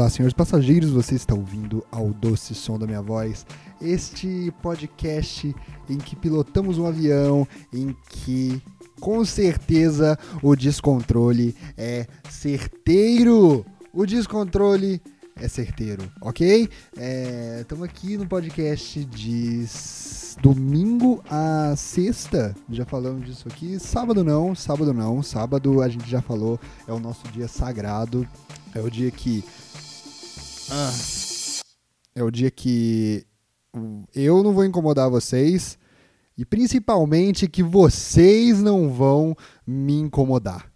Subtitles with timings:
[0.00, 3.44] Olá, senhores passageiros, você está ouvindo ao doce som da minha voz.
[3.82, 5.54] Este podcast
[5.90, 8.62] em que pilotamos um avião, em que
[8.98, 13.62] com certeza o descontrole é certeiro.
[13.92, 15.02] O descontrole
[15.36, 16.66] é certeiro, ok?
[17.60, 19.66] Estamos é, aqui no podcast de
[20.40, 22.56] domingo a sexta.
[22.70, 23.78] Já falamos disso aqui.
[23.78, 25.22] Sábado não, sábado não.
[25.22, 26.58] Sábado a gente já falou,
[26.88, 28.26] é o nosso dia sagrado.
[28.74, 29.44] É o dia que.
[30.72, 30.92] Ah,
[32.14, 33.26] é o dia que
[34.14, 35.76] eu não vou incomodar vocês
[36.38, 40.70] e principalmente que vocês não vão me incomodar.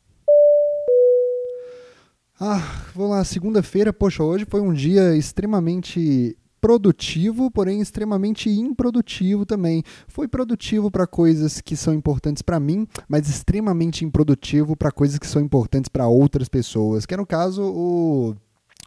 [2.41, 2.61] Ah,
[2.93, 9.85] vamos lá, segunda-feira, poxa, hoje foi um dia extremamente produtivo, porém extremamente improdutivo também.
[10.09, 15.27] Foi produtivo para coisas que são importantes para mim, mas extremamente improdutivo para coisas que
[15.27, 17.07] são importantes para outras pessoas.
[17.07, 18.35] Que é no caso o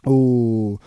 [0.06, 0.78] o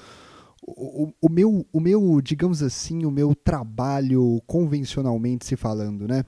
[0.63, 6.23] o, o, meu, o meu, digamos assim, o meu trabalho convencionalmente se falando, né?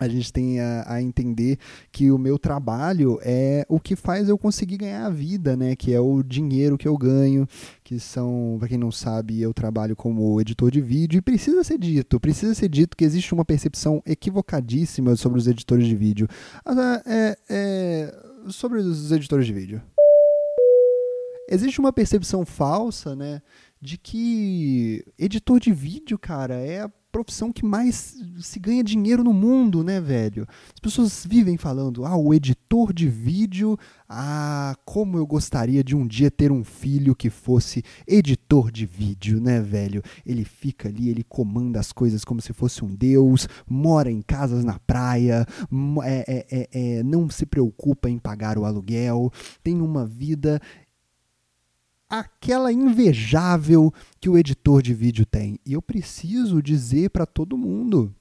[0.00, 1.58] a gente tem a, a, entender
[1.90, 5.74] que o meu trabalho é o que faz eu conseguir ganhar a vida, né?
[5.74, 7.48] Que é o dinheiro que eu ganho,
[7.82, 11.78] que são, para quem não sabe, eu trabalho como editor de vídeo e precisa ser
[11.78, 16.28] dito, precisa ser dito que existe uma percepção equivocadíssima sobre os editores de vídeo.
[16.64, 18.14] Ah, é, é,
[18.48, 19.82] sobre os editores de vídeo.
[21.48, 23.40] Existe uma percepção falsa, né?
[23.80, 29.32] De que editor de vídeo, cara, é a profissão que mais se ganha dinheiro no
[29.32, 30.46] mundo, né, velho?
[30.74, 36.06] As pessoas vivem falando, ah, o editor de vídeo, ah, como eu gostaria de um
[36.06, 40.02] dia ter um filho que fosse editor de vídeo, né, velho?
[40.24, 44.62] Ele fica ali, ele comanda as coisas como se fosse um deus, mora em casas
[44.62, 45.46] na praia,
[46.04, 49.32] é, é, é, é, não se preocupa em pagar o aluguel,
[49.62, 50.60] tem uma vida
[52.08, 55.58] aquela invejável que o editor de vídeo tem.
[55.64, 58.14] E eu preciso dizer para todo mundo.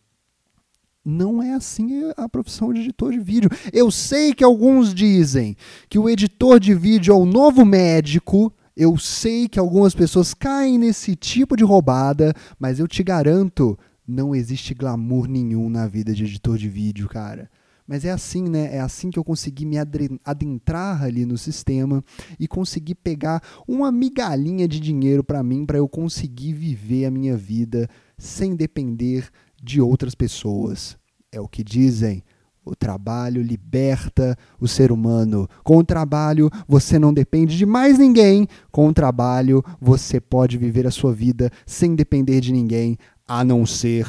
[1.03, 3.49] Não é assim a profissão de editor de vídeo.
[3.71, 5.55] Eu sei que alguns dizem
[5.87, 8.51] que o editor de vídeo é o novo médico.
[8.75, 14.35] Eu sei que algumas pessoas caem nesse tipo de roubada, mas eu te garanto, não
[14.35, 17.49] existe glamour nenhum na vida de editor de vídeo, cara.
[17.87, 18.75] Mas é assim, né?
[18.75, 19.77] É assim que eu consegui me
[20.25, 22.03] adentrar ali no sistema
[22.37, 27.37] e conseguir pegar uma migalhinha de dinheiro para mim, para eu conseguir viver a minha
[27.37, 29.29] vida sem depender
[29.63, 30.97] de outras pessoas.
[31.31, 32.23] É o que dizem.
[32.65, 35.47] O trabalho liberta o ser humano.
[35.63, 38.45] Com o trabalho, você não depende de mais ninguém.
[38.69, 43.65] Com o trabalho, você pode viver a sua vida sem depender de ninguém, a não
[43.65, 44.05] ser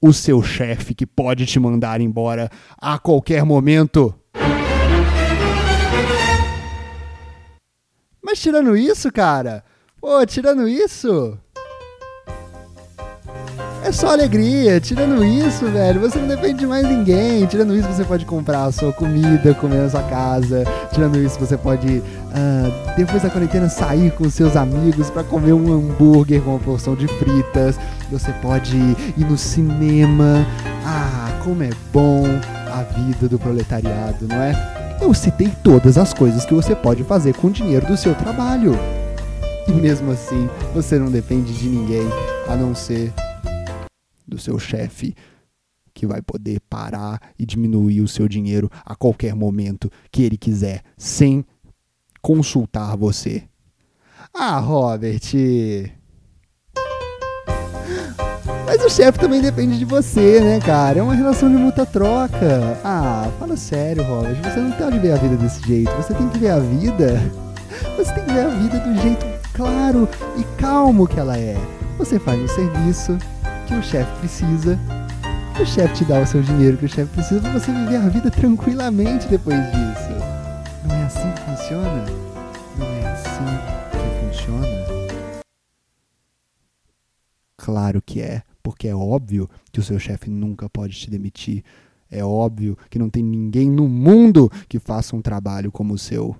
[0.00, 4.14] o seu chefe que pode te mandar embora a qualquer momento.
[8.22, 9.64] Mas tirando isso, cara,
[10.00, 11.38] pô, tirando isso,
[13.82, 14.80] é só alegria.
[14.80, 17.46] Tirando isso, velho, você não depende de mais ninguém.
[17.46, 20.64] Tirando isso, você pode comprar a sua comida, comer na sua casa.
[20.92, 25.72] Tirando isso, você pode, uh, depois da quarentena, sair com seus amigos para comer um
[25.72, 27.78] hambúrguer com uma porção de fritas.
[28.10, 30.46] Você pode ir no cinema.
[30.84, 32.24] Ah, como é bom
[32.72, 34.98] a vida do proletariado, não é?
[35.00, 38.78] Eu citei todas as coisas que você pode fazer com o dinheiro do seu trabalho.
[39.66, 42.06] E mesmo assim, você não depende de ninguém
[42.48, 43.12] a não ser
[44.30, 45.14] do seu chefe
[45.92, 50.82] que vai poder parar e diminuir o seu dinheiro a qualquer momento que ele quiser,
[50.96, 51.44] sem
[52.22, 53.42] consultar você.
[54.32, 55.20] Ah, Robert.
[58.64, 61.00] Mas o chefe também depende de você, né, cara?
[61.00, 62.78] É uma relação de muita troca.
[62.84, 64.40] Ah, fala sério, Robert.
[64.42, 65.90] Você não pode ver a vida desse jeito.
[65.96, 67.20] Você tem que ver a vida.
[67.96, 71.56] Você tem que ver a vida do jeito claro e calmo que ela é.
[71.98, 73.18] Você faz um serviço,
[73.70, 74.76] que o chefe precisa.
[75.60, 78.08] O chefe te dá o seu dinheiro que o chefe precisa para você viver a
[78.08, 80.10] vida tranquilamente depois disso.
[80.84, 82.06] Não é assim que funciona?
[82.76, 83.44] Não é assim
[83.92, 84.66] que funciona?
[87.56, 91.62] Claro que é, porque é óbvio que o seu chefe nunca pode te demitir.
[92.10, 96.34] É óbvio que não tem ninguém no mundo que faça um trabalho como o seu.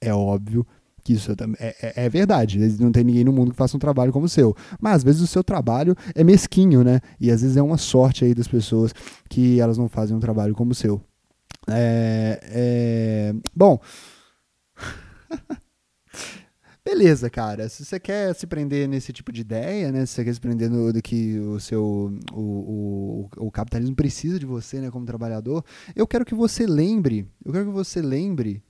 [0.00, 0.64] É óbvio
[1.02, 1.34] que isso é,
[1.82, 2.58] é, é, verdade.
[2.78, 4.54] Não tem ninguém no mundo que faça um trabalho como o seu.
[4.80, 7.00] Mas às vezes o seu trabalho é mesquinho, né?
[7.18, 8.92] E às vezes é uma sorte aí das pessoas
[9.28, 11.00] que elas não fazem um trabalho como o seu.
[11.68, 13.34] É, é...
[13.54, 13.80] Bom.
[16.82, 17.68] Beleza, cara.
[17.68, 20.06] Se você quer se prender nesse tipo de ideia, né?
[20.06, 24.38] Se você quer se prender no do que o seu o, o, o capitalismo precisa
[24.38, 25.64] de você, né, como trabalhador,
[25.94, 28.62] eu quero que você lembre, eu quero que você lembre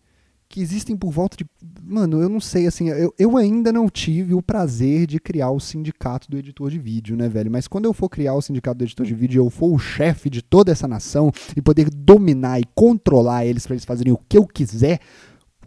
[0.51, 1.47] que existem por volta de.
[1.81, 5.61] Mano, eu não sei, assim, eu, eu ainda não tive o prazer de criar o
[5.61, 7.49] sindicato do editor de vídeo, né, velho?
[7.49, 10.29] Mas quando eu for criar o sindicato do editor de vídeo, eu for o chefe
[10.29, 14.37] de toda essa nação e poder dominar e controlar eles para eles fazerem o que
[14.37, 14.99] eu quiser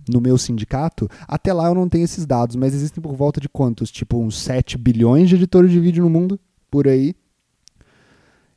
[0.10, 3.48] no meu sindicato, até lá eu não tenho esses dados, mas existem por volta de
[3.48, 3.90] quantos?
[3.90, 6.38] Tipo, uns 7 bilhões de editores de vídeo no mundo,
[6.70, 7.16] por aí.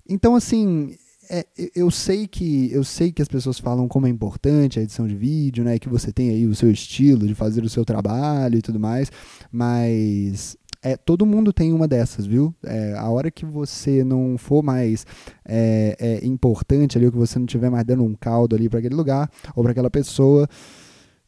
[0.09, 0.97] Então, assim,
[1.29, 5.07] é, eu sei que eu sei que as pessoas falam como é importante a edição
[5.07, 5.79] de vídeo, né?
[5.79, 9.11] Que você tem aí o seu estilo de fazer o seu trabalho e tudo mais,
[9.51, 12.55] mas é, todo mundo tem uma dessas, viu?
[12.65, 15.05] É, a hora que você não for mais
[15.45, 18.79] é, é importante ali, ou que você não estiver mais dando um caldo ali para
[18.79, 20.49] aquele lugar ou para aquela pessoa,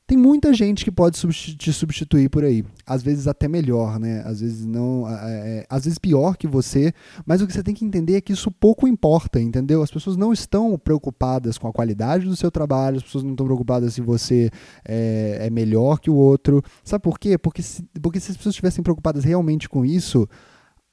[0.08, 2.64] tem muita gente que pode te substituir por aí.
[2.86, 4.22] Às vezes até melhor, né?
[4.24, 5.06] Às vezes não.
[5.06, 6.94] É, às vezes pior que você.
[7.26, 9.82] Mas o que você tem que entender é que isso pouco importa, entendeu?
[9.82, 13.44] As pessoas não estão preocupadas com a qualidade do seu trabalho, as pessoas não estão
[13.44, 14.50] preocupadas se você
[14.82, 16.62] é, é melhor que o outro.
[16.82, 17.36] Sabe por quê?
[17.36, 20.26] Porque se, porque se as pessoas estivessem preocupadas realmente com isso,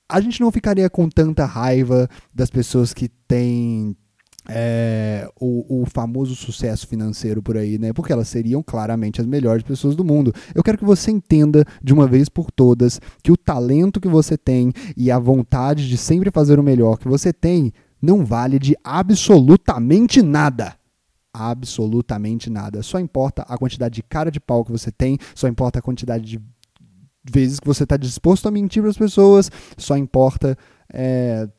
[0.09, 3.95] a gente não ficaria com tanta raiva das pessoas que têm
[4.47, 7.92] é, o, o, famoso sucesso financeiro por aí, né?
[7.94, 10.33] Porque elas seriam claramente as melhores pessoas do mundo.
[10.53, 14.38] Eu quero que você entenda de uma vez por todas que o talento que você
[14.38, 18.75] tem e a vontade de sempre fazer o melhor que você tem não vale de
[18.83, 20.75] absolutamente nada.
[21.33, 22.83] Absolutamente nada.
[22.83, 26.24] Só importa a quantidade de cara de pau que você tem, só importa a quantidade
[26.24, 26.41] de
[27.30, 30.57] vezes que você está disposto a mentir para as pessoas, só importa.
[30.94, 31.50] É,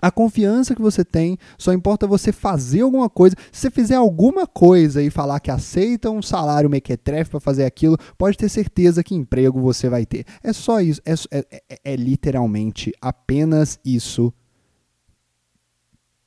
[0.00, 3.36] a confiança que você tem, só importa você fazer alguma coisa.
[3.50, 7.96] Se você fizer alguma coisa e falar que aceita um salário mequetrefe para fazer aquilo,
[8.18, 10.26] pode ter certeza que emprego você vai ter.
[10.42, 11.00] É só isso.
[11.04, 14.32] É, é, é, é literalmente apenas isso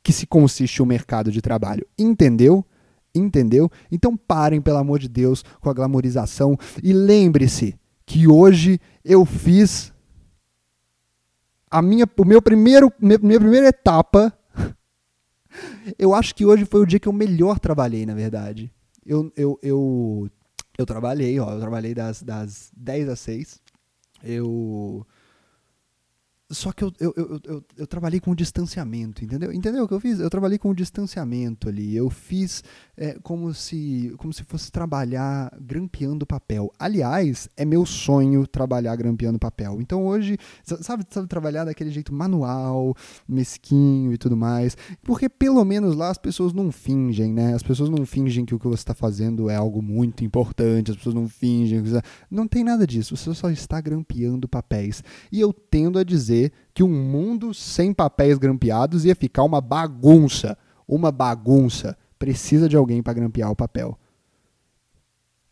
[0.02, 1.86] que se consiste o mercado de trabalho.
[2.00, 2.66] Entendeu?
[3.14, 3.70] Entendeu?
[3.92, 7.76] Então parem, pelo amor de Deus, com a glamorização e lembre-se
[8.06, 9.92] que hoje eu fiz
[11.70, 14.38] a minha, o meu primeiro, minha, primeira etapa,
[15.98, 18.72] eu acho que hoje foi o dia que eu melhor trabalhei, na verdade.
[19.06, 20.30] Eu, eu, eu,
[20.78, 23.62] eu trabalhei, ó, eu trabalhei das, das 10 às 6.
[24.24, 25.06] Eu
[26.50, 29.52] só que eu, eu, eu, eu, eu trabalhei com distanciamento, entendeu?
[29.52, 30.20] Entendeu o que eu fiz?
[30.20, 31.96] Eu trabalhei com distanciamento ali.
[31.96, 32.64] Eu fiz
[32.98, 36.74] é, como, se, como se fosse trabalhar grampeando papel.
[36.80, 39.80] Aliás, é meu sonho trabalhar grampeando papel.
[39.80, 42.96] Então hoje, sabe, sabe trabalhar daquele jeito manual,
[43.28, 44.76] mesquinho e tudo mais.
[45.04, 47.54] Porque pelo menos lá as pessoas não fingem, né?
[47.54, 50.90] As pessoas não fingem que o que você está fazendo é algo muito importante.
[50.90, 51.84] As pessoas não fingem.
[52.32, 53.16] Não tem nada disso.
[53.16, 55.04] Você só está grampeando papéis.
[55.32, 60.58] E eu tendo a dizer que um mundo sem papéis grampeados ia ficar uma bagunça.
[60.88, 61.96] Uma bagunça.
[62.18, 63.98] Precisa de alguém para grampear o papel.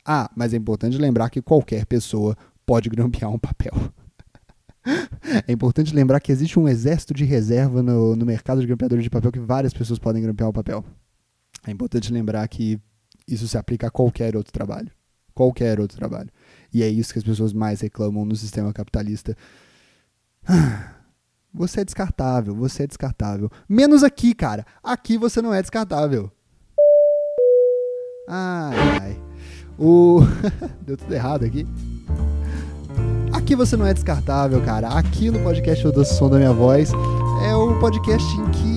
[0.05, 3.73] Ah, mas é importante lembrar que qualquer pessoa pode grampear um papel.
[5.47, 9.09] é importante lembrar que existe um exército de reserva no, no mercado de grampeadores de
[9.09, 10.85] papel que várias pessoas podem grampear o papel.
[11.65, 12.79] É importante lembrar que
[13.27, 14.91] isso se aplica a qualquer outro trabalho.
[15.33, 16.29] Qualquer outro trabalho.
[16.73, 19.35] E é isso que as pessoas mais reclamam no sistema capitalista
[21.53, 23.49] Você é descartável, você é descartável.
[23.67, 24.65] Menos aqui, cara.
[24.83, 26.29] Aqui você não é descartável.
[28.27, 29.17] Ai, ai.
[29.77, 30.21] O.
[30.81, 31.67] Deu tudo errado aqui.
[33.31, 34.87] Aqui você não é descartável, cara.
[34.89, 36.91] Aqui no podcast O Doce Som da Minha Voz
[37.47, 38.75] é o podcast em que.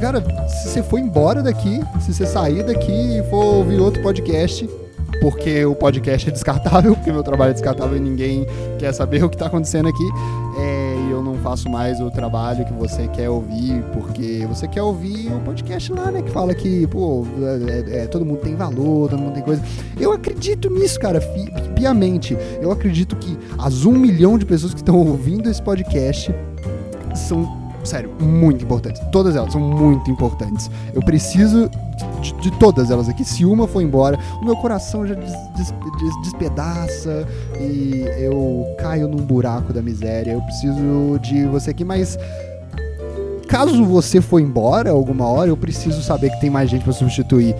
[0.00, 4.68] Cara, se você for embora daqui, se você sair daqui e for ouvir outro podcast,
[5.20, 8.46] porque o podcast é descartável, porque meu trabalho é descartável e ninguém
[8.78, 10.08] quer saber o que está acontecendo aqui.
[10.58, 10.79] É,
[11.10, 15.40] eu não faço mais o trabalho que você quer ouvir, porque você quer ouvir o
[15.40, 16.22] podcast lá, né?
[16.22, 17.26] Que fala que, pô,
[17.68, 19.62] é, é, todo mundo tem valor, todo mundo tem coisa.
[19.98, 21.20] Eu acredito nisso, cara,
[21.74, 22.36] piamente.
[22.60, 26.34] Eu acredito que as um milhão de pessoas que estão ouvindo esse podcast
[27.14, 29.00] são sério, muito importantes.
[29.10, 30.70] Todas elas são muito importantes.
[30.94, 31.70] Eu preciso
[32.20, 33.24] de, de, todas elas aqui.
[33.24, 37.26] Se uma for embora, o meu coração já des, des, des, despedaça
[37.58, 40.32] e eu caio num buraco da miséria.
[40.32, 42.18] Eu preciso de você aqui, mas
[43.48, 47.54] caso você for embora alguma hora, eu preciso saber que tem mais gente para substituir.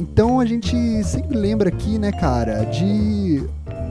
[0.00, 3.44] Então a gente sempre lembra aqui, né, cara, de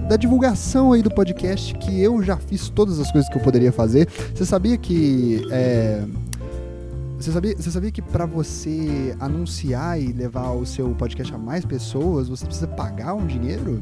[0.08, 3.72] da divulgação aí do podcast, que eu já fiz todas as coisas que eu poderia
[3.72, 4.08] fazer.
[4.34, 5.46] Você sabia que.
[5.52, 6.04] É,
[7.18, 11.64] você sabia, você sabia que para você anunciar e levar o seu podcast a mais
[11.64, 13.82] pessoas, você precisa pagar um dinheiro?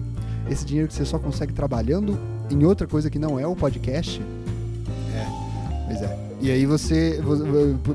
[0.49, 4.21] Esse dinheiro que você só consegue trabalhando em outra coisa que não é o podcast?
[5.15, 5.25] É,
[5.87, 6.31] pois é.
[6.41, 7.19] E aí você.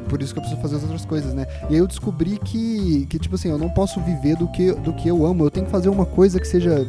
[0.08, 1.46] Por isso que eu preciso fazer as outras coisas, né?
[1.68, 4.92] E aí eu descobri que, que tipo assim, eu não posso viver do que, do
[4.92, 5.44] que eu amo.
[5.44, 6.86] Eu tenho que fazer uma coisa que seja.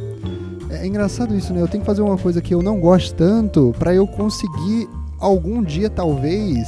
[0.70, 1.62] É, engraçado isso, né?
[1.62, 5.64] Eu tenho que fazer uma coisa que eu não gosto tanto para eu conseguir algum
[5.64, 6.68] dia, talvez,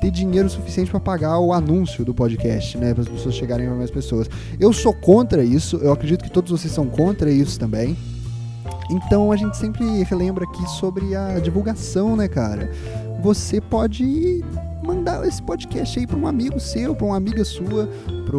[0.00, 2.92] ter dinheiro suficiente para pagar o anúncio do podcast, né?
[2.92, 4.28] Para as pessoas chegarem a mais pessoas.
[4.58, 7.96] Eu sou contra isso, eu acredito que todos vocês são contra isso também.
[8.90, 12.70] Então a gente sempre relembra aqui sobre a divulgação, né, cara?
[13.22, 14.42] Você pode
[14.90, 17.88] mandar esse podcast aí para um amigo seu, para uma amiga sua,
[18.24, 18.36] para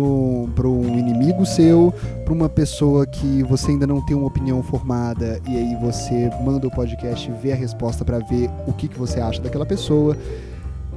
[0.68, 1.94] um inimigo seu,
[2.26, 6.68] para uma pessoa que você ainda não tem uma opinião formada e aí você manda
[6.68, 10.18] o podcast vê a resposta para ver o que, que você acha daquela pessoa.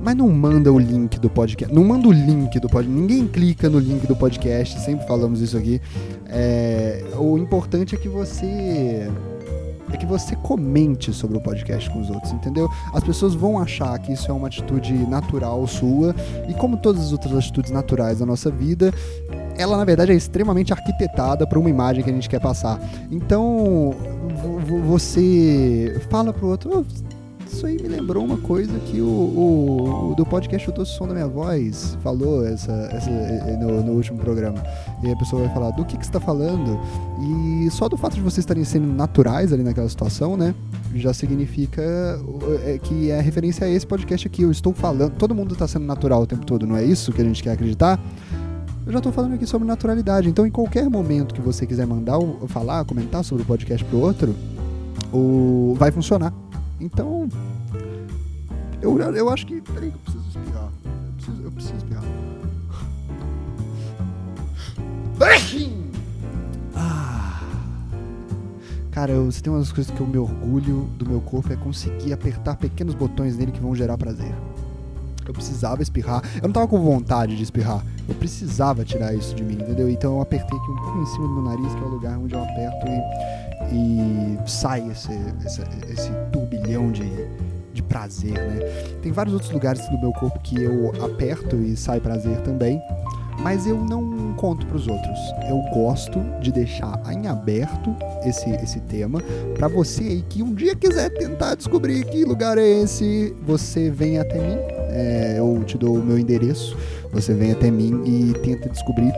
[0.02, 1.72] Mas não manda o link do podcast.
[1.72, 3.00] Não manda o link do podcast.
[3.00, 4.78] Ninguém clica no link do podcast.
[4.80, 5.80] Sempre falamos isso aqui.
[6.26, 9.08] É, o importante é que você
[9.92, 12.68] é que você comente sobre o podcast com os outros, entendeu?
[12.92, 16.14] As pessoas vão achar que isso é uma atitude natural sua,
[16.48, 18.92] e como todas as outras atitudes naturais da nossa vida,
[19.56, 22.80] ela na verdade é extremamente arquitetada para uma imagem que a gente quer passar.
[23.10, 23.94] Então,
[24.86, 27.13] você fala pro outro, oh,
[27.54, 31.06] isso aí me lembrou uma coisa que o, o, o do podcast Eu Tô Som
[31.06, 33.08] da Minha Voz falou essa, essa,
[33.60, 34.60] no, no, último programa.
[35.04, 36.80] E a pessoa vai falar, do que, que você está falando?
[37.64, 40.52] E só do fato de vocês estarem sendo naturais ali naquela situação, né?
[40.96, 41.80] Já significa
[42.64, 44.42] é, que é referência a esse podcast aqui.
[44.42, 47.22] Eu estou falando, todo mundo está sendo natural o tempo todo, não é isso que
[47.22, 48.00] a gente quer acreditar?
[48.84, 50.28] Eu já estou falando aqui sobre naturalidade.
[50.28, 52.18] Então, em qualquer momento que você quiser mandar,
[52.48, 54.34] falar, comentar sobre o podcast pro outro,
[55.12, 55.76] o...
[55.78, 56.43] vai funcionar.
[56.84, 57.26] Então,
[58.82, 59.58] eu, eu acho que.
[59.62, 60.68] Peraí, eu preciso espirrar.
[60.84, 62.04] Eu preciso, eu preciso espirrar.
[66.76, 67.40] Ah.
[68.90, 72.56] Cara, você tem umas coisas que eu me orgulho do meu corpo é conseguir apertar
[72.56, 74.34] pequenos botões nele que vão gerar prazer.
[75.26, 76.22] Eu precisava espirrar.
[76.36, 77.82] Eu não tava com vontade de espirrar.
[78.06, 79.88] Eu precisava tirar isso de mim, entendeu?
[79.88, 82.18] Então eu apertei aqui um pouco em cima do meu nariz, que é o lugar
[82.18, 82.86] onde eu aperto
[83.72, 85.12] e, e sai esse,
[85.44, 86.10] esse, esse
[86.64, 87.04] turbilhão de,
[87.72, 88.60] de prazer, né?
[89.02, 92.80] Tem vários outros lugares do meu corpo que eu aperto e sai prazer também,
[93.40, 95.18] mas eu não conto para os outros.
[95.48, 97.94] Eu gosto de deixar em aberto
[98.24, 99.20] esse, esse tema
[99.54, 104.18] para você aí que um dia quiser tentar descobrir que lugar é esse, você vem
[104.18, 104.56] até mim,
[104.90, 106.76] é, eu te dou o meu endereço,
[107.12, 109.12] você vem até mim e tenta descobrir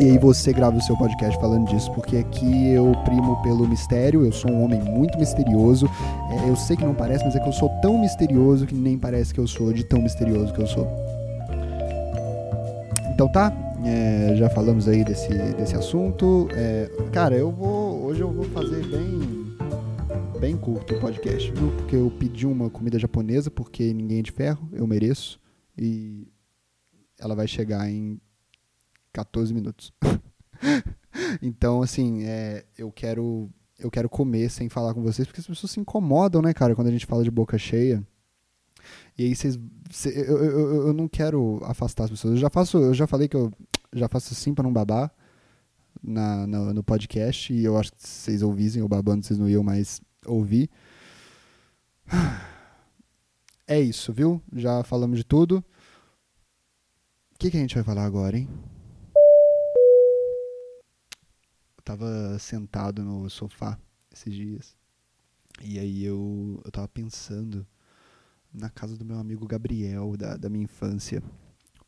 [0.00, 4.24] e aí você grava o seu podcast falando disso, porque aqui eu primo pelo mistério,
[4.24, 5.86] eu sou um homem muito misterioso.
[6.30, 8.96] É, eu sei que não parece, mas é que eu sou tão misterioso que nem
[8.96, 10.86] parece que eu sou, de tão misterioso que eu sou.
[13.12, 13.52] Então tá,
[13.84, 16.48] é, já falamos aí desse, desse assunto.
[16.52, 18.04] É, cara, eu vou.
[18.04, 19.48] Hoje eu vou fazer bem.
[20.38, 21.72] Bem curto o podcast, viu?
[21.72, 25.40] Porque eu pedi uma comida japonesa, porque ninguém é de ferro, eu mereço.
[25.76, 26.28] E
[27.18, 28.20] ela vai chegar em
[29.12, 29.92] 14 minutos.
[31.42, 35.70] então, assim, é, eu quero eu quero comer sem falar com vocês, porque as pessoas
[35.70, 38.04] se incomodam, né, cara, quando a gente fala de boca cheia.
[39.16, 39.58] E aí vocês.
[39.90, 42.34] Cê, eu, eu, eu não quero afastar as pessoas.
[42.34, 43.52] Eu já faço, eu já falei que eu
[43.92, 45.12] já faço assim para não babar
[46.02, 47.52] na, no, no podcast.
[47.52, 50.70] E eu acho que vocês ouvissem eu babando, vocês não iam mais ouvir.
[53.70, 54.42] É isso, viu?
[54.54, 55.62] Já falamos de tudo.
[57.34, 58.48] O que, que a gente vai falar agora, hein?
[61.88, 63.78] Tava sentado no sofá
[64.12, 64.76] esses dias.
[65.62, 67.66] E aí eu, eu tava pensando
[68.52, 71.22] na casa do meu amigo Gabriel, da, da minha infância.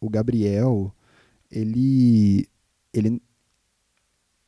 [0.01, 0.95] O Gabriel,
[1.51, 2.49] ele.
[2.95, 3.21] ele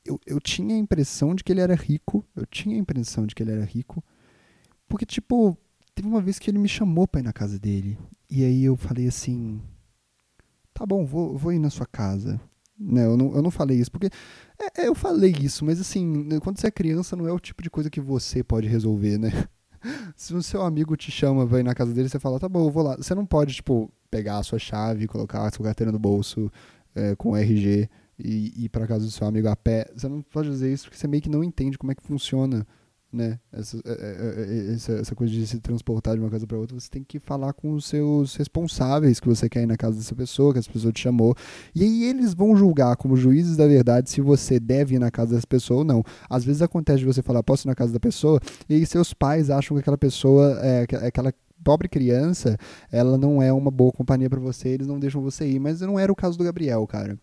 [0.04, 2.25] eu, eu tinha a impressão de que ele era rico.
[2.35, 4.02] Eu tinha a impressão de que ele era rico.
[4.88, 5.56] Porque, tipo,
[5.94, 7.99] teve uma vez que ele me chamou pra ir na casa dele.
[8.28, 9.61] E aí eu falei assim:
[10.73, 12.40] tá bom, vou, vou ir na sua casa.
[12.85, 14.11] Né, eu, não, eu não falei isso, porque
[14.59, 17.62] é, é, eu falei isso, mas assim, quando você é criança, não é o tipo
[17.62, 19.31] de coisa que você pode resolver, né?
[20.17, 22.71] Se o seu amigo te chama, vai na casa dele, você fala, tá bom, eu
[22.71, 22.97] vou lá.
[22.97, 26.51] Você não pode, tipo, pegar a sua chave, colocar a sua carteira no bolso
[26.95, 29.91] é, com RG e ir para casa do seu amigo a pé.
[29.95, 32.67] Você não pode fazer isso porque você meio que não entende como é que funciona
[33.12, 33.38] né?
[33.52, 36.78] Essa, é, é, é, essa, essa, coisa de se transportar de uma casa para outra,
[36.78, 40.14] você tem que falar com os seus responsáveis que você quer ir na casa dessa
[40.14, 41.35] pessoa, que essa pessoa te chamou.
[41.75, 45.35] E aí eles vão julgar como juízes da verdade se você deve ir na casa
[45.35, 46.02] dessa pessoa ou não.
[46.28, 49.12] Às vezes acontece de você falar, posso ir na casa da pessoa, e aí seus
[49.12, 52.57] pais acham que aquela pessoa, é, aquela pobre criança,
[52.90, 55.61] ela não é uma boa companhia para você, eles não deixam você ir.
[55.61, 57.19] Mas não era o caso do Gabriel, cara.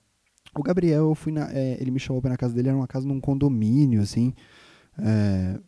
[0.55, 2.87] O Gabriel, eu fui na, é, ele me chamou ir na casa dele, era uma
[2.87, 4.33] casa num condomínio, assim.
[4.97, 5.59] É,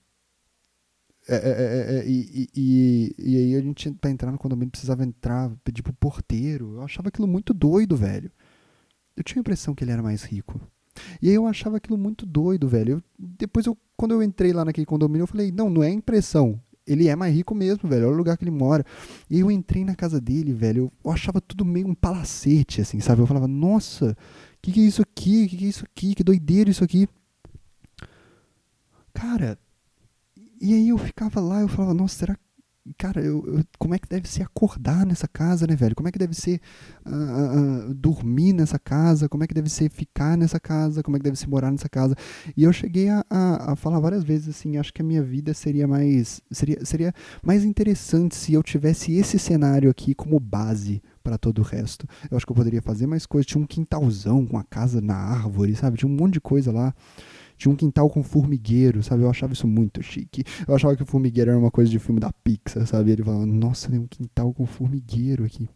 [1.28, 5.04] É, é, é, é e, e, e, aí a gente, pra entrar no condomínio, precisava
[5.04, 6.75] entrar, pedir pro porteiro.
[6.75, 8.32] Eu achava aquilo muito doido, velho.
[9.16, 10.60] Eu tinha a impressão que ele era mais rico.
[11.22, 12.96] E aí eu achava aquilo muito doido, velho.
[12.96, 16.60] Eu, depois, eu, quando eu entrei lá naquele condomínio, eu falei, não, não é impressão.
[16.86, 18.08] Ele é mais rico mesmo, velho.
[18.08, 18.84] Olha o lugar que ele mora.
[19.30, 20.92] E eu entrei na casa dele, velho.
[21.04, 23.22] Eu achava tudo meio um palacete, assim, sabe?
[23.22, 25.46] Eu falava, nossa, o que, que é isso aqui?
[25.46, 26.16] O que, que é isso aqui?
[26.16, 27.08] Que doideira isso aqui.
[29.13, 29.58] Cara,
[30.62, 32.41] e aí eu ficava lá, eu falava, nossa, será que
[32.98, 35.96] cara, eu, eu, como é que deve ser acordar nessa casa, né, velho?
[35.96, 36.60] Como é que deve ser
[37.06, 39.30] uh, uh, dormir nessa casa?
[39.30, 41.03] Como é que deve ser ficar nessa casa?
[41.03, 42.15] Como é que deve ser morar nessa casa?
[42.58, 45.53] E eu cheguei a, a, a falar várias vezes assim, acho que a minha vida
[45.53, 47.13] seria mais seria, seria
[47.44, 52.08] mais interessante se eu tivesse esse cenário aqui como base para todo o resto.
[52.30, 53.46] Eu acho que eu poderia fazer mais coisas.
[53.46, 55.98] Tinha um quintalzão com a casa na árvore, sabe?
[55.98, 56.94] Tinha um monte de coisa lá.
[57.62, 59.22] Tinha um quintal com formigueiro, sabe?
[59.22, 60.44] Eu achava isso muito chique.
[60.68, 63.12] Eu achava que o formigueiro era uma coisa de filme da Pixar, sabe?
[63.12, 65.70] Ele falava, nossa, tem um quintal com formigueiro aqui.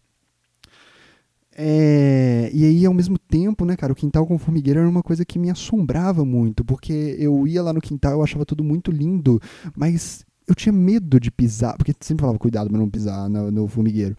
[1.55, 5.23] É, e aí, ao mesmo tempo, né, cara, o quintal com formigueiro era uma coisa
[5.23, 9.39] que me assombrava muito, porque eu ia lá no quintal, eu achava tudo muito lindo,
[9.77, 13.67] mas eu tinha medo de pisar, porque sempre falava, cuidado pra não pisar no, no
[13.67, 14.17] formigueiro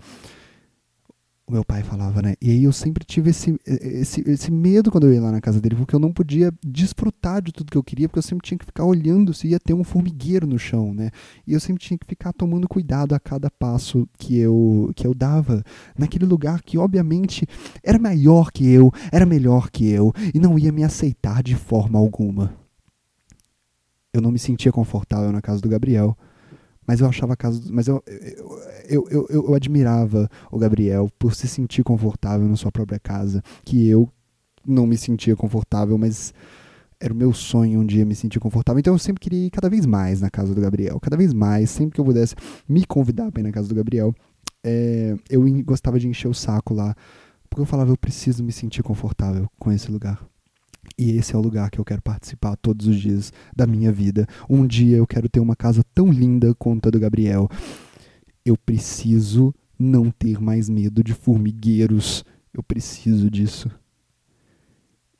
[1.48, 2.34] o meu pai falava, né?
[2.42, 5.60] E aí eu sempre tive esse, esse, esse medo quando eu ia lá na casa
[5.60, 8.58] dele, porque eu não podia desfrutar de tudo que eu queria, porque eu sempre tinha
[8.58, 11.10] que ficar olhando se ia ter um formigueiro no chão, né?
[11.46, 15.14] E eu sempre tinha que ficar tomando cuidado a cada passo que eu, que eu
[15.14, 15.62] dava
[15.96, 17.46] naquele lugar que, obviamente,
[17.80, 21.96] era maior que eu, era melhor que eu, e não ia me aceitar de forma
[21.96, 22.54] alguma.
[24.12, 26.16] Eu não me sentia confortável na casa do Gabriel
[26.86, 27.60] mas eu achava casa.
[27.70, 28.02] Mas eu
[28.88, 33.42] eu, eu, eu, eu, admirava o Gabriel por se sentir confortável na sua própria casa.
[33.64, 34.08] Que eu
[34.66, 36.32] não me sentia confortável, mas
[37.00, 38.78] era o meu sonho um dia me sentir confortável.
[38.80, 40.98] Então eu sempre queria ir cada vez mais na casa do Gabriel.
[41.00, 42.34] Cada vez mais, sempre que eu pudesse
[42.68, 44.14] me convidar para ir na casa do Gabriel,
[44.64, 46.94] é, eu gostava de encher o saco lá.
[47.48, 50.20] Porque eu falava, eu preciso me sentir confortável com esse lugar.
[50.98, 54.26] E esse é o lugar que eu quero participar todos os dias da minha vida.
[54.48, 57.48] Um dia eu quero ter uma casa tão linda quanto a do Gabriel.
[58.44, 62.24] Eu preciso não ter mais medo de formigueiros.
[62.52, 63.70] Eu preciso disso.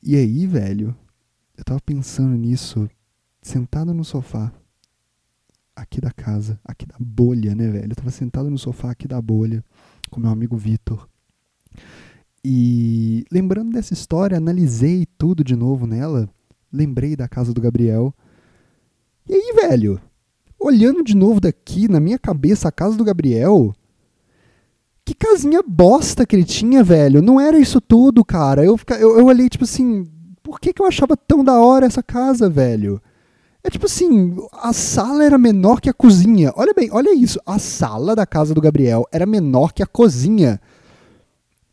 [0.01, 0.95] E aí, velho,
[1.57, 2.89] eu tava pensando nisso,
[3.41, 4.53] sentado no sofá,
[5.75, 7.91] aqui da casa, aqui da bolha, né, velho?
[7.91, 9.63] Eu tava sentado no sofá aqui da bolha,
[10.09, 11.07] com meu amigo Vitor.
[12.43, 16.29] E lembrando dessa história, analisei tudo de novo nela.
[16.71, 18.13] Lembrei da casa do Gabriel.
[19.27, 19.99] E aí, velho?
[20.59, 23.73] Olhando de novo daqui, na minha cabeça, a casa do Gabriel.
[25.05, 27.21] Que casinha bosta que ele tinha, velho.
[27.21, 28.63] Não era isso tudo, cara.
[28.63, 30.05] Eu, eu, eu olhei, tipo assim.
[30.43, 33.01] Por que, que eu achava tão da hora essa casa, velho?
[33.63, 36.53] É tipo assim, a sala era menor que a cozinha.
[36.55, 37.37] Olha bem, olha isso.
[37.45, 40.61] A sala da casa do Gabriel era menor que a cozinha.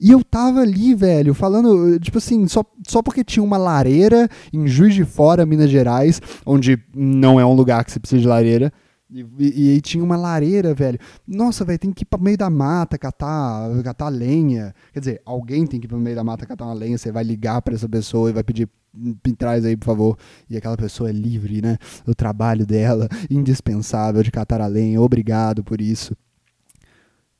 [0.04, 4.66] E eu tava ali, velho, falando, tipo assim, só, só porque tinha uma lareira em
[4.68, 8.70] Juiz de Fora, Minas Gerais, onde não é um lugar que você precisa de lareira.
[9.10, 10.98] E, aí tinha uma lareira, velho.
[11.26, 14.74] Nossa, velho, tem que ir pra meio da mata catar, catar lenha.
[14.92, 16.98] Quer dizer, alguém tem que ir pro meio da mata catar uma lenha.
[16.98, 20.18] Você vai ligar para essa pessoa e vai pedir, me traz aí, por favor.
[20.50, 21.78] E aquela pessoa é livre, né?
[22.06, 25.00] O trabalho dela, indispensável de catar a lenha.
[25.00, 26.14] Obrigado por isso.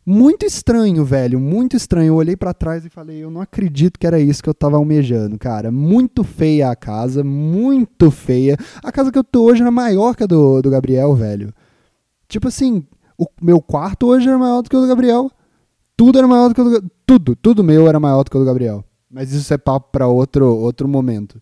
[0.06, 2.08] Muito estranho, velho, muito estranho.
[2.08, 4.76] Eu olhei para trás e falei, eu não acredito que era isso que eu tava
[4.76, 5.72] almejando, cara.
[5.72, 8.56] Muito feia a casa, muito feia.
[8.82, 11.54] A casa que eu tô hoje era maior que a do, do Gabriel, velho.
[12.28, 12.86] Tipo assim,
[13.18, 15.30] o meu quarto hoje era maior do que o do Gabriel.
[15.96, 18.40] Tudo era maior do que o do Tudo, tudo meu era maior do que o
[18.40, 18.84] do Gabriel.
[19.10, 21.40] Mas isso é papo pra outro, outro momento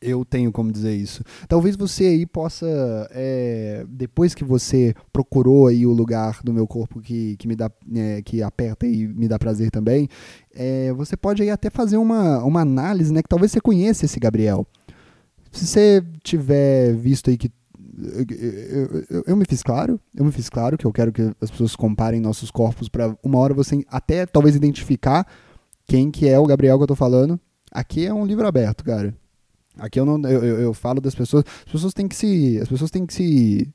[0.00, 1.22] eu tenho como dizer isso.
[1.48, 2.66] Talvez você aí possa,
[3.10, 7.70] é, depois que você procurou aí o lugar do meu corpo que, que me dá,
[7.94, 10.08] é, que aperta e me dá prazer também,
[10.54, 13.22] é, você pode aí até fazer uma, uma análise, né?
[13.22, 14.66] Que talvez você conheça esse Gabriel.
[15.52, 17.50] Se você tiver visto aí que
[17.98, 21.50] eu, eu, eu, me fiz claro, eu me fiz claro que eu quero que as
[21.50, 25.26] pessoas comparem nossos corpos para uma hora você até talvez identificar
[25.86, 27.40] quem que é o Gabriel que eu tô falando.
[27.72, 29.14] Aqui é um livro aberto, cara.
[29.78, 32.68] Aqui eu não eu, eu, eu, falo das pessoas, as pessoas têm que se as
[32.68, 33.74] pessoas têm que se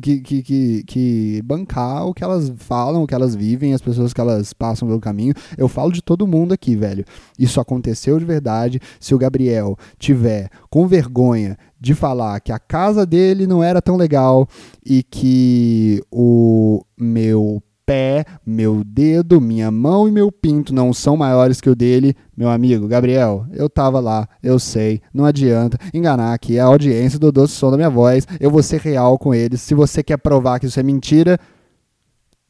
[0.00, 4.12] que, que, que, que, bancar o que elas falam, o que elas vivem, as pessoas
[4.12, 5.34] que elas passam pelo caminho.
[5.56, 7.04] Eu falo de todo mundo aqui, velho.
[7.38, 8.80] Isso aconteceu de verdade.
[9.00, 13.96] Se o Gabriel tiver com vergonha de falar que a casa dele não era tão
[13.96, 14.48] legal
[14.84, 21.60] e que o meu pé, meu dedo, minha mão e meu pinto não são maiores
[21.60, 26.58] que o dele, meu amigo Gabriel, eu tava lá, eu sei, não adianta enganar aqui
[26.58, 29.62] a audiência do doce som da minha voz, eu vou ser real com eles.
[29.62, 31.38] Se você quer provar que isso é mentira,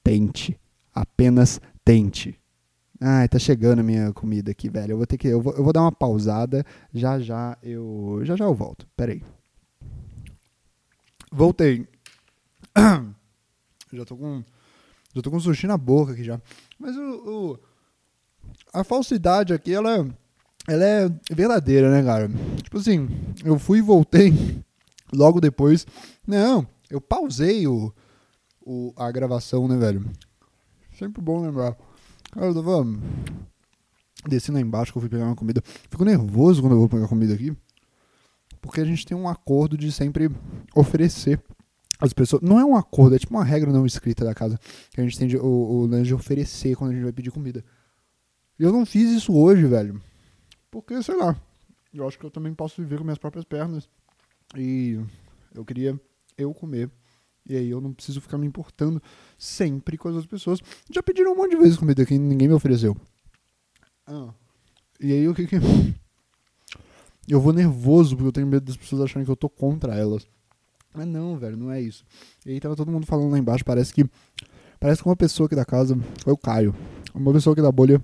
[0.02, 0.58] tente,
[0.94, 2.38] apenas tente.
[2.98, 4.92] Ai, tá chegando a minha comida aqui, velho.
[4.92, 5.28] Eu vou ter que.
[5.28, 6.64] Eu vou, eu vou dar uma pausada.
[6.94, 8.20] Já já eu.
[8.22, 8.86] Já já eu volto.
[8.96, 9.22] Pera aí.
[11.30, 11.86] Voltei.
[13.92, 14.42] já tô com.
[15.16, 16.38] Já tô com sushi na boca aqui já.
[16.78, 17.00] Mas o.
[17.00, 17.58] o
[18.72, 20.06] a falsidade aqui, ela.
[20.68, 22.28] Ela é verdadeira, né, cara?
[22.62, 23.08] Tipo assim,
[23.44, 24.62] eu fui e voltei
[25.14, 25.86] logo depois.
[26.26, 27.94] Não, eu pausei o,
[28.60, 30.04] o, a gravação, né, velho?
[30.98, 31.76] Sempre bom lembrar.
[32.32, 32.84] Cara, eu tava
[34.28, 35.62] descendo lá embaixo que eu fui pegar uma comida.
[35.64, 37.56] Fico nervoso quando eu vou pegar comida aqui.
[38.60, 40.28] Porque a gente tem um acordo de sempre
[40.74, 41.40] oferecer
[42.00, 42.42] as pessoas.
[42.42, 44.58] Não é um acordo, é tipo uma regra não escrita da casa.
[44.90, 47.30] Que a gente tem de, o, o lance de oferecer quando a gente vai pedir
[47.30, 47.64] comida.
[48.58, 50.00] E eu não fiz isso hoje, velho.
[50.70, 51.40] Porque, sei lá.
[51.92, 53.88] Eu acho que eu também posso viver com minhas próprias pernas.
[54.56, 55.00] E
[55.54, 55.98] eu queria
[56.36, 56.90] eu comer.
[57.48, 59.00] E aí eu não preciso ficar me importando
[59.38, 60.60] sempre com as outras pessoas.
[60.90, 62.96] Já pediram um monte de vezes comida que ninguém me ofereceu.
[64.06, 64.32] Ah.
[65.00, 65.56] E aí o que que.
[67.28, 70.28] Eu vou nervoso porque eu tenho medo das pessoas acharem que eu tô contra elas.
[70.96, 72.04] Mas não, velho, não é isso.
[72.44, 74.04] E aí tava todo mundo falando lá embaixo, parece que.
[74.80, 75.98] Parece que uma pessoa aqui da casa.
[76.22, 76.74] Foi o Caio.
[77.14, 78.02] Uma pessoa aqui da bolha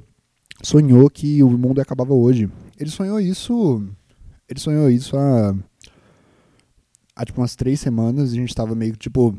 [0.62, 2.50] sonhou que o mundo acabava hoje.
[2.78, 3.83] Ele sonhou isso.
[4.48, 5.55] Ele sonhou isso há.
[7.16, 9.37] Há tipo umas três semanas e a gente tava meio tipo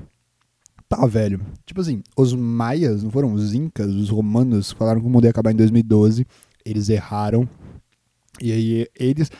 [0.93, 1.41] Tá, velho.
[1.65, 5.31] Tipo assim, os maias, não foram os incas, os romanos, falaram que o mundo ia
[5.31, 6.23] acabar em 2012.
[6.63, 7.49] Eles erraram.
[8.39, 9.31] E aí eles.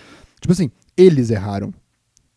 [0.42, 1.72] Tipo assim, eles erraram.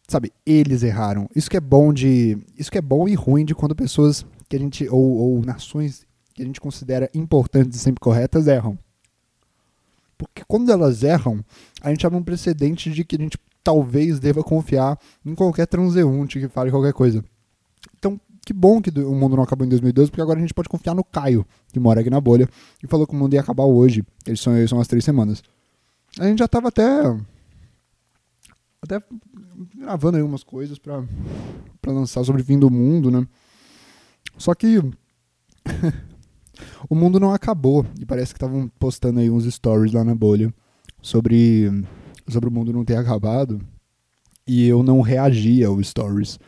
[0.08, 1.28] Sabe, eles erraram.
[1.34, 2.38] Isso que é bom de.
[2.56, 4.88] Isso que é bom e ruim de quando pessoas que a gente.
[4.88, 8.78] Ou, ou nações que a gente considera importantes e sempre corretas erram.
[10.18, 11.44] Porque quando elas erram,
[11.80, 16.38] a gente abre um precedente de que a gente talvez deva confiar em qualquer transeunte
[16.38, 17.24] que fale qualquer coisa.
[17.98, 20.68] Então, que bom que o mundo não acabou em 2012, porque agora a gente pode
[20.68, 22.48] confiar no Caio, que mora aqui na bolha,
[22.82, 24.04] e falou que o mundo ia acabar hoje.
[24.24, 25.42] Eles são, eles são as três semanas.
[26.18, 26.84] A gente já tava até.
[28.80, 29.02] Até
[29.74, 31.02] gravando aí umas coisas pra
[31.86, 33.26] lançar sobre o fim do mundo, né?
[34.36, 34.78] Só que.
[36.88, 37.86] o mundo não acabou.
[37.98, 40.52] E parece que estavam postando aí uns stories lá na bolha
[41.02, 41.66] sobre,
[42.28, 43.60] sobre o mundo não ter acabado.
[44.46, 46.38] E eu não reagia aos stories.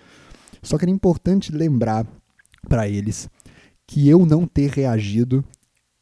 [0.63, 2.07] Só que era importante lembrar
[2.69, 3.29] para eles
[3.87, 5.45] que eu não ter reagido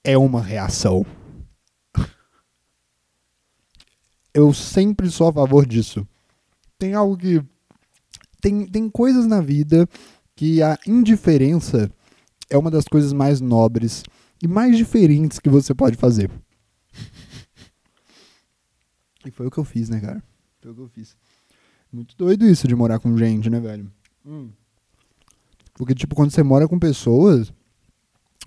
[0.03, 1.07] é uma reação.
[4.35, 6.07] Eu sempre sou a favor disso.
[6.79, 7.43] Tem algo que.
[8.41, 9.89] Tem, tem coisas na vida
[10.35, 11.91] que a indiferença
[12.51, 14.03] é uma das coisas mais nobres
[14.43, 16.31] e mais diferentes que você pode fazer.
[19.25, 20.23] E foi o que eu fiz, né, cara?
[20.61, 21.17] Foi o que eu fiz.
[21.93, 23.91] Muito doido isso de morar com gente, né, velho?
[24.25, 24.51] Hum.
[25.75, 27.53] Porque, tipo, quando você mora com pessoas,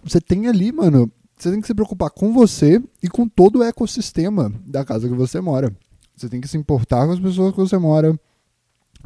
[0.04, 3.64] você tem ali, mano, você tem que se preocupar com você e com todo o
[3.64, 5.76] ecossistema da casa que você mora.
[6.20, 8.20] Você tem que se importar com as pessoas que você mora.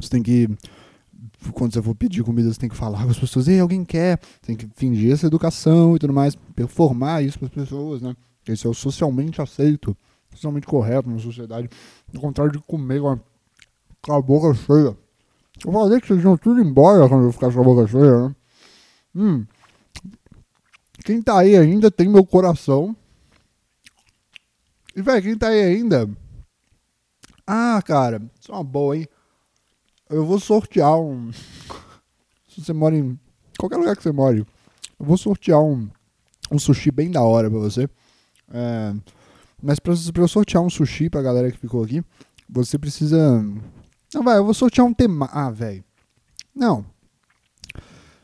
[0.00, 0.48] Você tem que.
[1.52, 3.46] Quando você for pedir comida, você tem que falar com as pessoas.
[3.46, 4.18] Ei, alguém quer?
[4.42, 6.34] Tem que fingir essa educação e tudo mais.
[6.56, 8.16] Performar isso para as pessoas, né?
[8.48, 9.96] Isso é o socialmente aceito,
[10.32, 11.68] socialmente correto na sociedade.
[12.14, 14.96] Ao contrário de comer com a boca cheia.
[15.64, 18.36] Eu falei que vocês iam tudo embora quando eu ficasse com a boca cheia, né?
[19.14, 19.46] Hum.
[21.04, 22.96] Quem tá aí ainda tem meu coração.
[24.96, 26.08] E, velho, quem tá aí ainda.
[27.46, 29.06] Ah, cara, isso é uma boa, hein?
[30.08, 31.30] Eu vou sortear um.
[32.48, 33.18] Se você mora em.
[33.58, 34.40] Qualquer lugar que você more,
[34.98, 35.88] eu vou sortear um,
[36.50, 37.88] um sushi bem da hora pra você.
[38.52, 38.94] É,
[39.62, 42.02] mas pra, pra eu sortear um sushi pra galera que ficou aqui,
[42.48, 43.42] você precisa
[44.14, 45.28] não, vai, eu vou sortear um tema.
[45.32, 45.82] Ah, velho.
[46.54, 46.86] Não.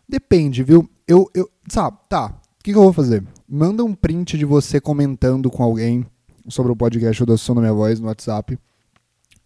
[0.08, 0.88] Depende, viu?
[1.06, 1.50] Eu, eu.
[1.68, 2.26] Sabe, tá.
[2.26, 3.24] O que, que, eu vou fazer?
[3.48, 6.06] Manda um print de você comentando com alguém
[6.48, 8.56] sobre o podcast O Doce Som da Minha Voz no WhatsApp.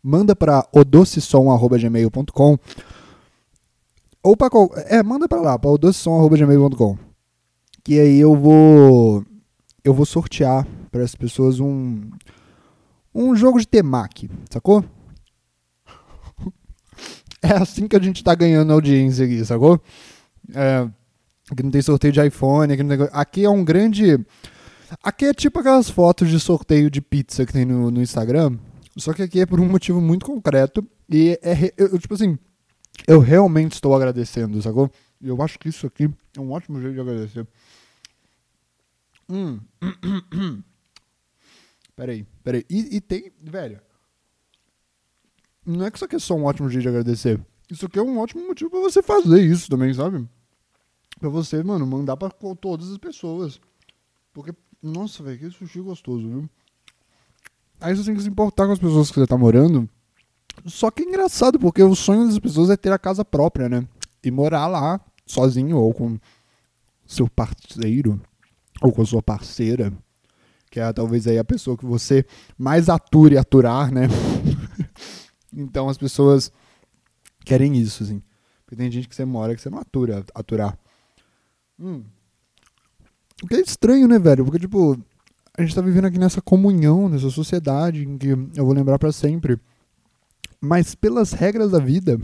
[0.06, 2.58] Manda pra odocesom.gmail.com
[4.22, 4.70] ou qual.
[4.86, 6.98] É, manda pra lá, pra odocesom.gmail.com.
[7.82, 9.24] Que aí eu vou.
[9.82, 12.10] Eu vou sortear para as pessoas um.
[13.14, 14.84] Um jogo de temaki, sacou?
[17.42, 19.78] É assim que a gente tá ganhando audiência aqui, sacou?
[20.54, 20.88] É,
[21.50, 23.08] aqui não tem sorteio de iPhone, aqui tem...
[23.12, 24.18] Aqui é um grande...
[25.02, 28.56] Aqui é tipo aquelas fotos de sorteio de pizza que tem no, no Instagram,
[28.96, 32.38] só que aqui é por um motivo muito concreto e é, eu, tipo assim,
[33.06, 34.90] eu realmente estou agradecendo, sacou?
[35.20, 37.46] Eu acho que isso aqui é um ótimo jeito de agradecer.
[39.28, 39.58] Hum.
[41.96, 42.64] peraí, peraí.
[42.68, 43.80] E, e tem, velho.
[45.64, 47.40] Não é que isso aqui é só um ótimo jeito de agradecer.
[47.70, 50.28] Isso aqui é um ótimo motivo pra você fazer isso também, sabe?
[51.18, 53.60] Pra você, mano, mandar pra todas as pessoas.
[54.32, 54.52] Porque,
[54.82, 56.50] nossa, velho, que sushi gostoso, viu?
[57.80, 59.88] Aí você tem que se importar com as pessoas que você tá morando.
[60.66, 63.86] Só que é engraçado, porque o sonho das pessoas é ter a casa própria, né?
[64.22, 66.18] E morar lá, sozinho ou com
[67.06, 68.20] seu parceiro,
[68.80, 69.92] ou com sua parceira,
[70.70, 72.24] que é talvez aí a pessoa que você
[72.56, 74.08] mais ature aturar, né?
[75.52, 76.50] então as pessoas
[77.44, 78.22] querem isso, assim.
[78.64, 80.78] Porque tem gente que você mora que você não atura, aturar.
[81.78, 82.04] Hum.
[83.42, 84.44] O que é estranho, né, velho?
[84.44, 84.98] Porque, tipo,
[85.56, 89.12] a gente tá vivendo aqui nessa comunhão, nessa sociedade, em que eu vou lembrar para
[89.12, 89.58] sempre.
[90.60, 92.18] Mas pelas regras da vida,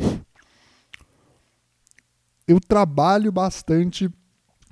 [2.49, 4.11] eu trabalho bastante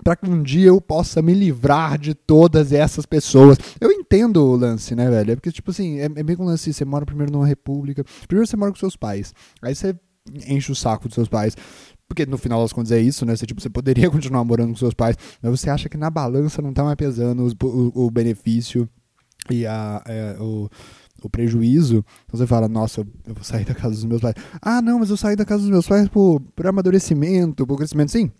[0.02, 3.58] para que um dia eu possa me livrar de todas essas pessoas.
[3.80, 5.32] Eu entendo o lance, né, velho?
[5.32, 8.04] É porque, tipo assim, é, é meio que um lance, você mora primeiro numa república,
[8.26, 9.94] primeiro você mora com seus pais, aí você
[10.46, 11.56] enche o saco dos seus pais,
[12.08, 13.36] porque no final das contas é isso, né?
[13.36, 16.62] Você, tipo, você poderia continuar morando com seus pais, mas você acha que na balança
[16.62, 18.88] não tá mais pesando os, o, o, benefício
[19.50, 20.68] e a, é, o,
[21.22, 22.04] o prejuízo.
[22.24, 24.34] Então você fala, nossa, eu vou sair da casa dos meus pais.
[24.62, 28.10] Ah, não, mas eu saí da casa dos meus pais por, por amadurecimento, por crescimento.
[28.10, 28.32] Sim,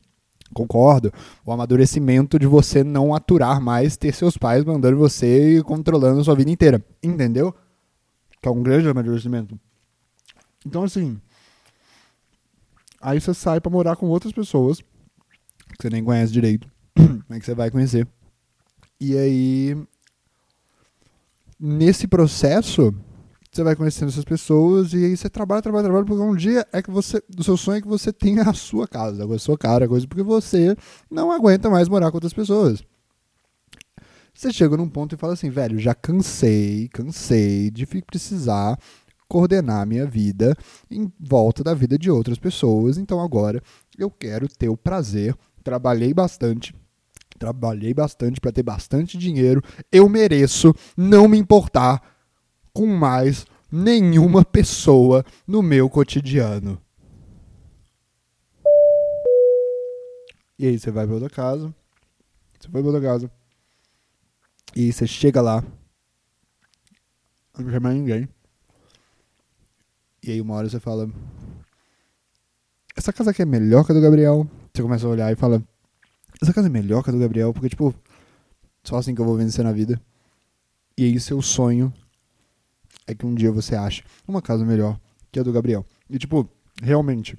[0.55, 1.13] concordo.
[1.45, 6.25] O amadurecimento de você não aturar mais ter seus pais mandando você e controlando a
[6.25, 6.83] sua vida inteira.
[7.03, 7.55] Entendeu?
[8.41, 9.59] Que é um grande amadurecimento.
[10.65, 11.21] Então, assim.
[13.01, 16.69] Aí você sai para morar com outras pessoas que você nem conhece direito.
[16.97, 18.07] Como é que você vai conhecer?
[19.01, 19.77] E aí.
[21.61, 22.95] Nesse processo,
[23.51, 26.81] você vai conhecendo essas pessoas e aí você trabalha, trabalha, trabalha, porque um dia é
[26.81, 29.87] que você, o seu sonho é que você tenha a sua casa, a sua cara,
[29.87, 30.77] a coisa, porque você
[31.11, 32.85] não aguenta mais morar com outras pessoas.
[34.33, 38.79] Você chega num ponto e fala assim, velho, já cansei, cansei de precisar
[39.29, 40.57] coordenar minha vida
[40.91, 43.63] em volta da vida de outras pessoas, então agora
[43.99, 46.75] eu quero ter o prazer, trabalhei bastante,
[47.39, 49.63] trabalhei bastante para ter bastante dinheiro,
[49.93, 52.03] eu mereço não me importar
[52.73, 56.81] com mais nenhuma pessoa no meu cotidiano.
[60.59, 61.73] E aí você vai para outra casa.
[62.59, 63.31] Você vai para outra casa.
[64.75, 65.63] E você chega lá.
[67.57, 68.29] Não chama ninguém.
[70.29, 71.09] E aí uma hora você fala.
[72.95, 74.47] Essa casa aqui é melhor que a do Gabriel.
[74.75, 75.63] Você começa a olhar e fala.
[76.43, 77.95] Essa casa é melhor que a do Gabriel, porque, tipo,
[78.85, 79.99] só assim que eu vou vencer na vida.
[80.99, 81.91] E aí seu sonho
[83.07, 85.01] é que um dia você ache uma casa melhor
[85.33, 85.87] que a do Gabriel.
[86.11, 86.47] E, tipo,
[86.83, 87.39] realmente,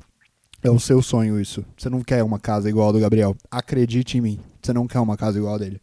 [0.63, 1.63] é o seu sonho isso.
[1.77, 3.37] Você não quer uma casa igual a do Gabriel.
[3.51, 4.39] Acredite em mim.
[4.59, 5.79] Você não quer uma casa igual a dele.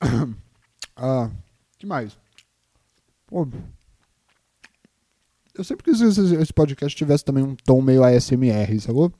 [0.96, 1.30] ah,
[1.78, 2.18] que mais?
[3.28, 3.46] Pô,
[5.54, 9.12] eu sempre quis que esse podcast tivesse também um tom meio ASMR, sacou?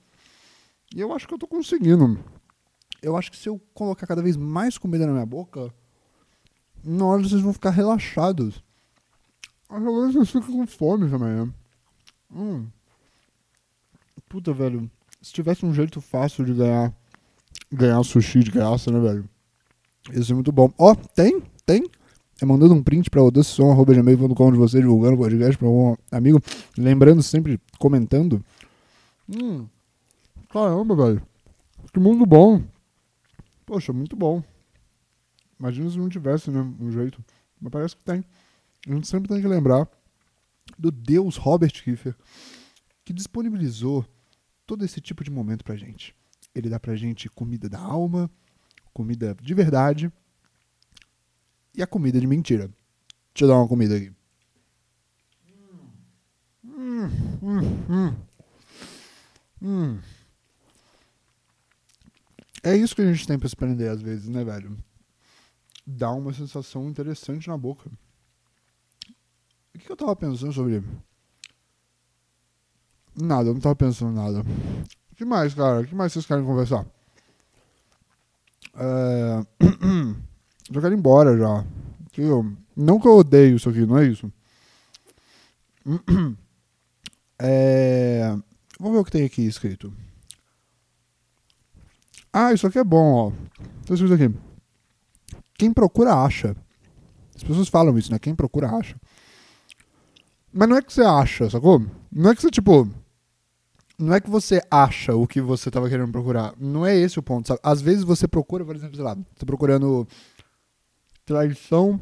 [0.94, 2.18] E eu acho que eu tô conseguindo.
[3.02, 5.72] Eu acho que se eu colocar cada vez mais comida na minha boca,
[6.84, 8.62] na hora vocês vão ficar relaxados.
[9.68, 11.52] Agora vocês ficam com fome também, né?
[12.30, 12.66] Hum.
[14.28, 14.90] Puta, velho.
[15.20, 16.94] Se tivesse um jeito fácil de ganhar
[17.70, 19.28] ganhar sushi de graça, né, velho?
[20.12, 20.72] Isso é muito bom.
[20.78, 21.84] Ó, oh, tem, tem.
[22.42, 26.42] É mandando um print pra odossom.gmail.com de você divulgando o podcast pra um amigo.
[26.76, 28.44] Lembrando sempre, comentando.
[29.28, 29.68] Hum.
[30.50, 31.22] Caramba, velho.
[31.92, 32.60] Que mundo bom.
[33.64, 34.42] Poxa, muito bom.
[35.56, 36.68] Imagina se não tivesse, né?
[36.80, 37.24] Um jeito.
[37.60, 38.24] Mas parece que tem.
[38.88, 39.88] A gente sempre tem que lembrar
[40.76, 42.16] do Deus Robert Kiefer,
[43.04, 44.04] que disponibilizou
[44.66, 46.12] todo esse tipo de momento pra gente.
[46.52, 48.28] Ele dá pra gente comida da alma,
[48.92, 50.12] comida de verdade
[51.74, 52.68] e a comida de mentira.
[53.34, 54.12] Deixa eu dar uma comida aqui.
[56.64, 57.08] Hum,
[57.42, 58.14] hum,
[59.60, 59.98] hum,
[62.62, 64.76] é isso que a gente tem pra se prender às vezes, né, velho?
[65.84, 67.90] Dá uma sensação interessante na boca.
[69.74, 70.84] O que eu tava pensando sobre.
[73.20, 74.44] Nada, eu não tava pensando nada.
[75.10, 75.80] O que mais, cara?
[75.80, 76.86] O que mais vocês querem conversar?
[78.74, 79.44] É...
[80.72, 81.64] já quero ir embora já.
[82.16, 82.52] Eu...
[82.76, 84.32] Não que eu odeio isso aqui, não é isso?
[87.44, 88.36] É...
[88.78, 89.92] Vamos ver o que tem aqui escrito.
[92.32, 93.32] Ah, isso aqui é bom, ó.
[93.84, 94.32] Tá escrito aqui.
[95.58, 96.56] Quem procura acha.
[97.34, 98.18] As pessoas falam isso, né?
[98.20, 98.96] Quem procura acha.
[100.52, 101.84] Mas não é que você acha, sacou?
[102.10, 102.88] Não é que você, tipo.
[103.98, 106.54] não é que você acha o que você estava querendo procurar.
[106.58, 107.60] Não é esse o ponto, sabe?
[107.62, 110.06] Às vezes você procura, por exemplo, sei lá, você procurando
[111.24, 112.00] traição,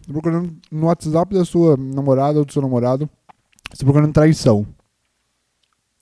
[0.00, 3.08] você procurando no WhatsApp da sua namorada ou do seu namorado,
[3.72, 4.66] você procurando traição.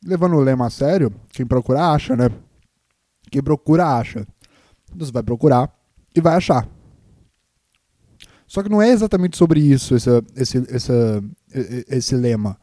[0.04, 2.30] Levando o lema a sério, quem procura acha, né?
[3.30, 4.26] Quem procura acha.
[4.92, 5.72] Então você vai procurar
[6.14, 6.68] e vai achar.
[8.46, 10.92] Só que não é exatamente sobre isso esse, esse, esse,
[11.88, 12.56] esse lema.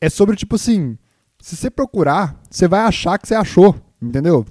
[0.00, 0.96] É sobre, tipo assim,
[1.40, 4.46] se você procurar, você vai achar que você achou, entendeu?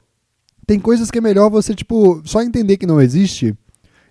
[0.67, 3.55] Tem coisas que é melhor você, tipo, só entender que não existe.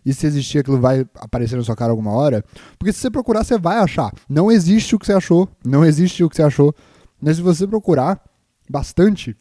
[0.05, 2.45] E se existir, aquilo vai aparecer na sua cara alguma hora.
[2.79, 4.13] Porque se você procurar, você vai achar.
[4.29, 5.49] Não existe o que você achou.
[5.65, 6.75] Não existe o que você achou.
[7.21, 8.23] Mas se você procurar
[8.69, 9.37] bastante,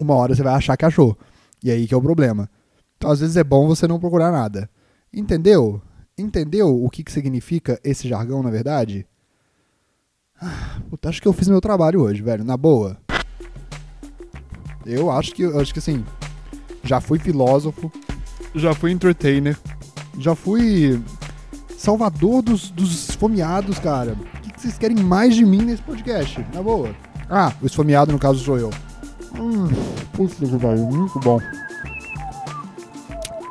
[0.00, 1.16] uma hora você vai achar que achou.
[1.62, 2.48] E aí que é o problema.
[2.96, 4.70] Então, às vezes é bom você não procurar nada.
[5.12, 5.82] Entendeu?
[6.16, 9.06] Entendeu o que, que significa esse jargão, na verdade?
[10.88, 12.96] Puta, acho que eu fiz meu trabalho hoje, velho, na boa.
[14.84, 16.04] Eu acho que, acho que assim,
[16.84, 17.90] já fui filósofo,
[18.54, 19.58] já fui entertainer,
[20.18, 21.02] já fui
[21.76, 24.12] salvador dos, dos esfomeados, cara.
[24.12, 26.44] O que, vocês querem mais de mim nesse podcast?
[26.52, 26.90] Na boa.
[27.28, 28.70] Ah, o esfomeado no caso sou eu.
[29.38, 29.68] Hum,
[30.12, 31.40] puta que pariu, muito bom.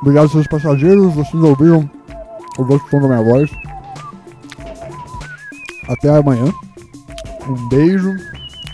[0.02, 1.14] Obrigado, seus passageiros.
[1.14, 1.90] Vocês ouviram
[2.58, 3.50] o som da minha voz.
[5.88, 6.46] Até amanhã.
[7.48, 8.12] Um beijo.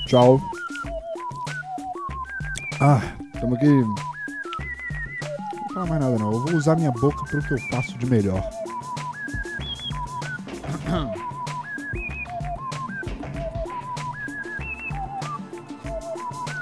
[0.07, 0.41] Tchau.
[2.79, 3.01] Ah,
[3.33, 4.10] estamos aqui.
[5.81, 6.31] Falar mais nada não.
[6.31, 8.43] Eu vou usar minha boca para o que eu faço de melhor.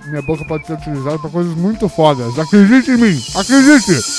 [0.08, 2.38] Minha boca pode ser utilizada para coisas muito fodas.
[2.40, 3.24] Acredite em mim!
[3.36, 4.19] Acredite!